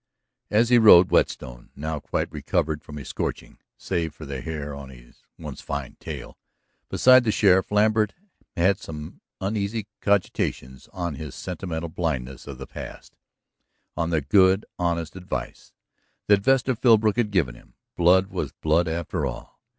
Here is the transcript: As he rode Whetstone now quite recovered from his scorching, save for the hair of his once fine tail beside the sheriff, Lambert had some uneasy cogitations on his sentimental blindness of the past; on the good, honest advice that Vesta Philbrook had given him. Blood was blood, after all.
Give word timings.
As 0.49 0.69
he 0.69 0.79
rode 0.79 1.11
Whetstone 1.11 1.69
now 1.75 1.99
quite 1.99 2.31
recovered 2.31 2.81
from 2.83 2.97
his 2.97 3.09
scorching, 3.09 3.59
save 3.77 4.15
for 4.15 4.25
the 4.25 4.41
hair 4.41 4.73
of 4.73 4.89
his 4.89 5.21
once 5.37 5.61
fine 5.61 5.95
tail 5.99 6.39
beside 6.89 7.23
the 7.23 7.31
sheriff, 7.31 7.71
Lambert 7.71 8.15
had 8.57 8.79
some 8.79 9.21
uneasy 9.39 9.85
cogitations 10.01 10.87
on 10.91 11.13
his 11.13 11.35
sentimental 11.35 11.89
blindness 11.89 12.47
of 12.47 12.57
the 12.57 12.65
past; 12.65 13.15
on 13.95 14.09
the 14.09 14.21
good, 14.21 14.65
honest 14.79 15.15
advice 15.15 15.71
that 16.25 16.41
Vesta 16.41 16.75
Philbrook 16.75 17.17
had 17.17 17.29
given 17.29 17.53
him. 17.53 17.75
Blood 17.95 18.25
was 18.25 18.53
blood, 18.53 18.87
after 18.87 19.27
all. 19.27 19.59